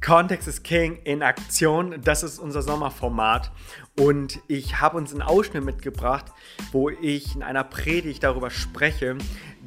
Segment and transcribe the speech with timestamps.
[0.00, 2.00] Kontext ist King in Aktion.
[2.02, 3.50] Das ist unser Sommerformat.
[3.98, 6.26] Und ich habe uns einen Ausschnitt mitgebracht,
[6.70, 9.16] wo ich in einer Predigt darüber spreche,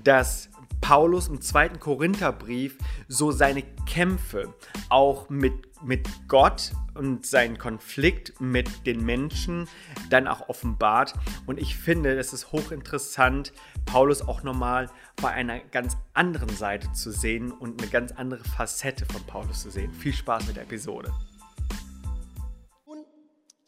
[0.03, 0.49] dass
[0.91, 4.53] Paulus im zweiten Korintherbrief so seine Kämpfe
[4.89, 9.69] auch mit, mit Gott und seinen Konflikt mit den Menschen
[10.09, 11.13] dann auch offenbart.
[11.45, 13.53] Und ich finde, es ist hochinteressant,
[13.85, 14.89] Paulus auch nochmal
[15.21, 19.71] bei einer ganz anderen Seite zu sehen und eine ganz andere Facette von Paulus zu
[19.71, 19.93] sehen.
[19.93, 21.09] Viel Spaß mit der Episode.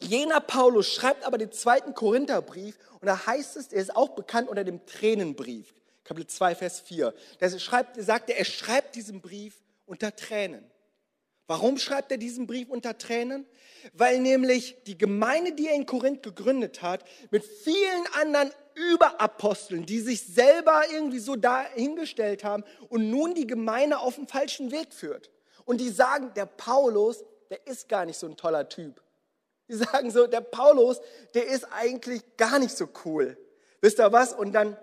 [0.01, 4.49] Jener Paulus schreibt aber den zweiten Korintherbrief und da heißt es, er ist auch bekannt
[4.49, 5.73] unter dem Tränenbrief.
[6.03, 7.13] Kapitel 2, Vers 4.
[7.39, 10.69] Da schreibt, sagt er, er schreibt diesen Brief unter Tränen.
[11.47, 13.45] Warum schreibt er diesen Brief unter Tränen?
[13.93, 19.99] Weil nämlich die Gemeinde, die er in Korinth gegründet hat, mit vielen anderen Überaposteln, die
[19.99, 25.29] sich selber irgendwie so dahingestellt haben und nun die Gemeinde auf den falschen Weg führt.
[25.65, 29.01] Und die sagen, der Paulus, der ist gar nicht so ein toller Typ.
[29.67, 30.99] Die sagen so, der Paulus,
[31.33, 33.37] der ist eigentlich gar nicht so cool.
[33.81, 34.33] Wisst ihr was?
[34.33, 34.77] Und dann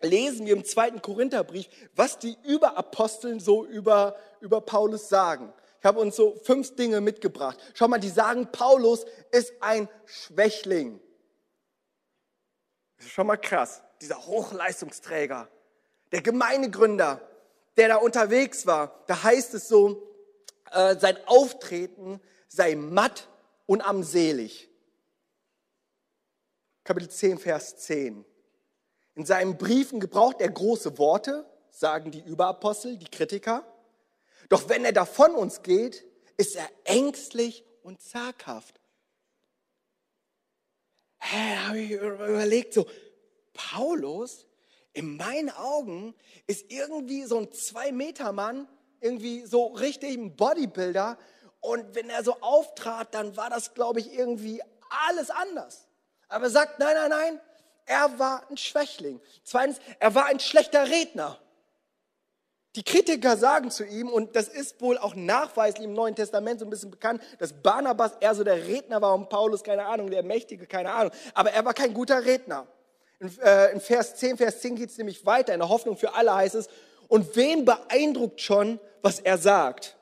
[0.00, 5.52] lesen wir im zweiten Korintherbrief, was die Überaposteln so über, über Paulus sagen.
[5.80, 7.58] Ich habe uns so fünf Dinge mitgebracht.
[7.74, 11.00] Schau mal, die sagen, Paulus ist ein Schwächling.
[12.96, 13.82] Das ist schon mal krass.
[14.00, 15.48] Dieser Hochleistungsträger,
[16.12, 17.20] der Gemeindegründer,
[17.76, 20.02] der da unterwegs war, da heißt es so,
[20.70, 23.28] äh, sein Auftreten sei matt
[23.66, 24.68] und armselig.
[26.84, 28.24] Kapitel 10, Vers 10.
[29.16, 33.64] In seinen Briefen gebraucht er große Worte, sagen die Überapostel, die Kritiker.
[34.50, 36.04] Doch wenn er davon uns geht,
[36.36, 38.78] ist er ängstlich und zaghaft.
[41.18, 42.86] Hä, da habe ich überlegt, so,
[43.54, 44.46] Paulus,
[44.92, 46.14] in meinen Augen,
[46.46, 48.68] ist irgendwie so ein Zwei-Meter-Mann,
[49.00, 51.16] irgendwie so richtig ein Bodybuilder.
[51.60, 54.62] Und wenn er so auftrat, dann war das, glaube ich, irgendwie
[55.06, 55.88] alles anders.
[56.28, 57.40] Aber er sagt, nein, nein, nein,
[57.86, 59.20] er war ein Schwächling.
[59.44, 61.38] Zweitens, er war ein schlechter Redner.
[62.74, 66.66] Die Kritiker sagen zu ihm, und das ist wohl auch nachweislich im Neuen Testament so
[66.66, 70.22] ein bisschen bekannt, dass Barnabas eher so der Redner war und Paulus, keine Ahnung, der
[70.22, 71.12] Mächtige, keine Ahnung.
[71.32, 72.66] Aber er war kein guter Redner.
[73.18, 75.54] In, äh, in Vers 10, Vers 10 geht es nämlich weiter.
[75.54, 76.68] In der Hoffnung für alle heißt es,
[77.08, 79.96] und wen beeindruckt schon, was er sagt?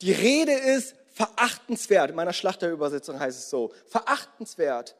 [0.00, 2.10] Die Rede ist verachtenswert.
[2.10, 3.72] In meiner Schlachterübersetzung heißt es so.
[3.86, 4.96] Verachtenswert.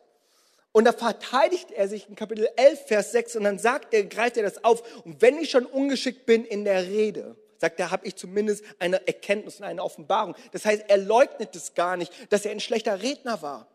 [0.73, 4.39] Und da verteidigt er sich in Kapitel 11, Vers 6 und dann sagt er, greift
[4.39, 5.05] er das auf.
[5.05, 9.07] Und wenn ich schon ungeschickt bin in der Rede, sagt er, habe ich zumindest eine
[9.07, 10.35] Erkenntnis und eine Offenbarung.
[10.51, 13.69] Das heißt, er leugnet es gar nicht, dass er ein schlechter Redner war.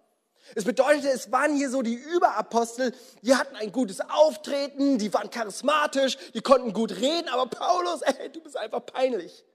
[0.55, 5.29] Es bedeutete, es waren hier so die Überapostel, die hatten ein gutes Auftreten, die waren
[5.29, 9.45] charismatisch, die konnten gut reden, aber Paulus, ey, du bist einfach peinlich.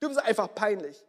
[0.00, 1.04] Du bist einfach peinlich.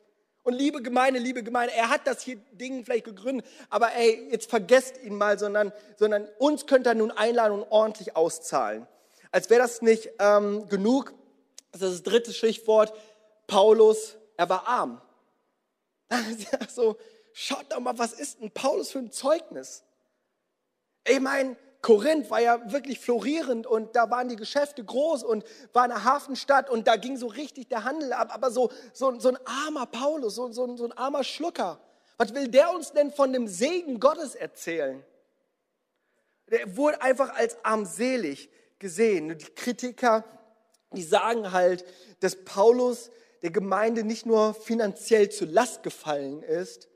[0.47, 4.50] Und liebe Gemeinde, liebe Gemeinde, er hat das hier Ding vielleicht gegründet, aber ey, jetzt
[4.50, 8.88] vergesst ihn mal, sondern, sondern uns könnt er nun einladen und ordentlich auszahlen.
[9.30, 11.13] Als wäre das nicht ähm, genug,
[11.74, 12.94] das ist das dritte Stichwort,
[13.46, 15.02] Paulus, er war arm.
[16.69, 16.96] so,
[17.34, 19.84] schaut doch mal, was ist denn Paulus für ein Zeugnis?
[21.06, 21.57] Ich meine,
[21.88, 26.70] Korinth war ja wirklich florierend und da waren die Geschäfte groß und war eine Hafenstadt
[26.70, 28.28] und da ging so richtig der Handel ab.
[28.34, 31.80] Aber so, so, so ein armer Paulus, so, so, so ein armer Schlucker,
[32.18, 35.02] was will der uns denn von dem Segen Gottes erzählen?
[36.52, 38.50] Der wurde einfach als armselig
[38.80, 39.38] gesehen.
[39.38, 40.25] Die Kritiker,
[40.92, 41.86] die sagen halt,
[42.19, 43.12] dass Paulus
[43.44, 46.90] der Gemeinde nicht nur finanziell zur Last gefallen ist,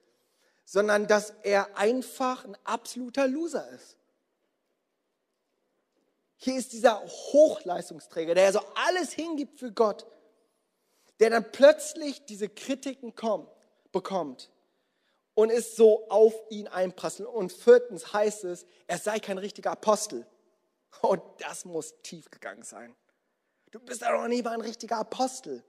[0.66, 3.96] sondern dass er einfach ein absoluter Loser ist.
[6.44, 10.08] Hier ist dieser Hochleistungsträger, der so alles hingibt für Gott,
[11.20, 13.48] der dann plötzlich diese Kritiken kommt,
[13.92, 14.50] bekommt
[15.36, 17.30] und es so auf ihn einprasselt.
[17.30, 20.26] Und viertens heißt es, er sei kein richtiger Apostel.
[21.02, 22.96] Und das muss tief gegangen sein.
[23.70, 25.64] Du bist ja noch nie mal ein richtiger Apostel.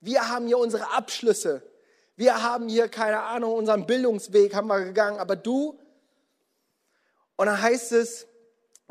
[0.00, 1.62] Wir haben hier unsere Abschlüsse.
[2.16, 5.20] Wir haben hier, keine Ahnung, unseren Bildungsweg haben wir gegangen.
[5.20, 5.78] Aber du,
[7.36, 8.26] und dann heißt es,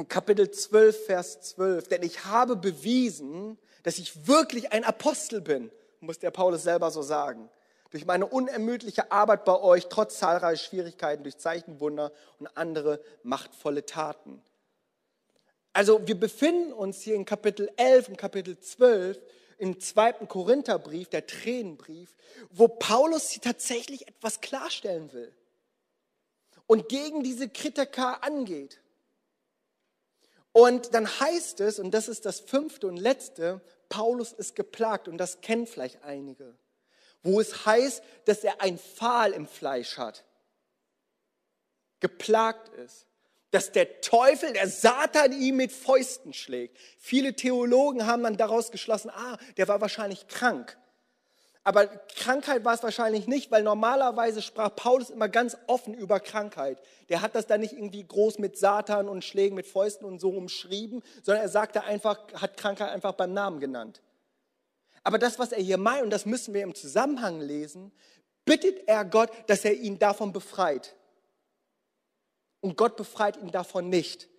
[0.04, 5.72] Kapitel 12, Vers 12, denn ich habe bewiesen, dass ich wirklich ein Apostel bin,
[6.02, 7.50] muss der Paulus selber so sagen.
[7.92, 14.42] Durch meine unermüdliche Arbeit bei euch, trotz zahlreicher Schwierigkeiten, durch Zeichenwunder und andere machtvolle Taten.
[15.72, 19.22] Also wir befinden uns hier in Kapitel 11 und Kapitel 12
[19.58, 22.16] im zweiten Korintherbrief, der Tränenbrief,
[22.50, 25.34] wo Paulus sie tatsächlich etwas klarstellen will
[26.68, 28.82] und gegen diese Kritiker angeht.
[30.56, 33.60] Und dann heißt es, und das ist das fünfte und letzte,
[33.90, 36.56] Paulus ist geplagt und das kennen vielleicht einige.
[37.24, 40.24] wo es heißt, dass er ein Pfahl im Fleisch hat,
[42.00, 43.08] geplagt ist,
[43.52, 46.78] dass der Teufel, der Satan ihm mit Fäusten schlägt.
[47.00, 50.78] Viele Theologen haben dann daraus geschlossen, ah, der war wahrscheinlich krank.
[51.68, 56.80] Aber Krankheit war es wahrscheinlich nicht, weil normalerweise sprach Paulus immer ganz offen über Krankheit.
[57.10, 60.30] Der hat das dann nicht irgendwie groß mit Satan und Schlägen mit Fäusten und so
[60.30, 64.04] umschrieben, sondern er sagte einfach, hat Krankheit einfach beim Namen genannt.
[65.04, 67.92] Aber das, was er hier meint, und das müssen wir im Zusammenhang lesen,
[68.46, 70.96] bittet er Gott, dass er ihn davon befreit.
[72.62, 74.30] Und Gott befreit ihn davon nicht.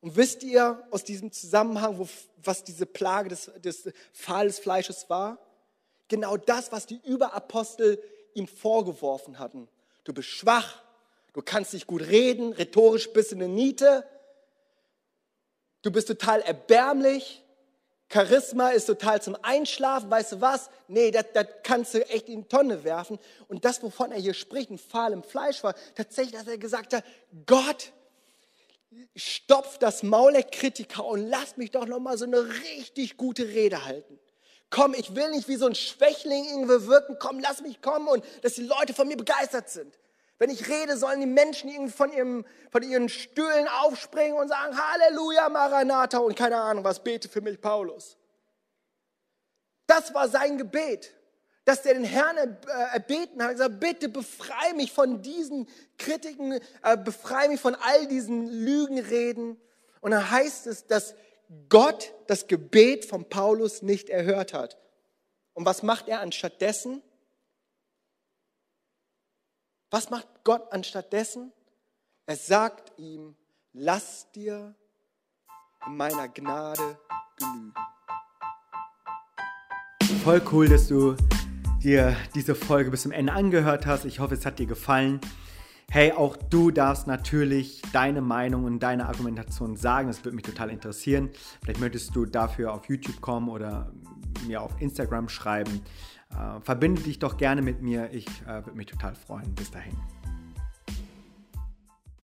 [0.00, 2.06] Und wisst ihr aus diesem Zusammenhang, wo,
[2.36, 5.38] was diese Plage des, des Pfahles Fleisches war?
[6.08, 8.02] Genau das, was die Überapostel
[8.34, 9.68] ihm vorgeworfen hatten.
[10.04, 10.82] Du bist schwach,
[11.34, 14.04] du kannst nicht gut reden, rhetorisch bist du eine Niete,
[15.82, 17.44] du bist total erbärmlich,
[18.10, 20.70] Charisma ist total zum Einschlafen, weißt du was?
[20.88, 23.18] Nee, das, das kannst du echt in die Tonne werfen.
[23.48, 26.94] Und das, wovon er hier spricht, ein Pfahl im Fleisch war, tatsächlich, dass er gesagt
[26.94, 27.04] hat,
[27.44, 27.92] Gott,
[29.14, 33.84] stopf das Maul der Kritiker und lass mich doch nochmal so eine richtig gute Rede
[33.84, 34.17] halten.
[34.70, 37.16] Komm, ich will nicht wie so ein Schwächling irgendwie wirken.
[37.18, 39.98] Komm, lass mich kommen und dass die Leute von mir begeistert sind.
[40.38, 44.76] Wenn ich rede, sollen die Menschen irgendwie von, ihrem, von ihren Stühlen aufspringen und sagen,
[44.76, 48.16] Halleluja, Maranatha und keine Ahnung was, bete für mich, Paulus.
[49.86, 51.12] Das war sein Gebet,
[51.64, 52.48] dass der den Herrn äh,
[52.92, 58.46] erbeten hat, gesagt, bitte befreie mich von diesen Kritiken, äh, befreie mich von all diesen
[58.46, 59.60] Lügenreden.
[60.00, 61.14] Und dann heißt es, dass
[61.68, 64.78] Gott das Gebet von Paulus nicht erhört hat.
[65.54, 67.02] Und was macht er anstattdessen?
[69.90, 71.52] Was macht Gott anstattdessen?
[72.26, 73.34] Er sagt ihm,
[73.72, 74.74] lass dir
[75.86, 76.98] in meiner Gnade
[77.38, 77.74] genügen.
[80.22, 81.16] Voll cool, dass du
[81.82, 84.04] dir diese Folge bis zum Ende angehört hast.
[84.04, 85.20] Ich hoffe, es hat dir gefallen.
[85.90, 90.08] Hey, auch du darfst natürlich deine Meinung und deine Argumentation sagen.
[90.08, 91.30] Das würde mich total interessieren.
[91.62, 93.90] Vielleicht möchtest du dafür auf YouTube kommen oder
[94.46, 95.80] mir auf Instagram schreiben.
[96.30, 98.10] Äh, verbinde dich doch gerne mit mir.
[98.12, 99.54] Ich äh, würde mich total freuen.
[99.54, 99.96] Bis dahin.